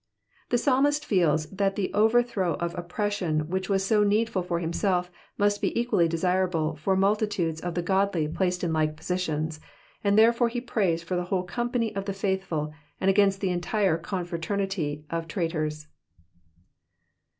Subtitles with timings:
[0.49, 5.61] The palmist feels that the overthrow of oppression which was so needful for himself must
[5.61, 9.59] be equally desirable for multitudes of the godly placed in like positions,
[10.03, 13.95] and therefore he prays for the whole company of the faithful, and against the entire
[13.99, 15.85] confraternity of traitors.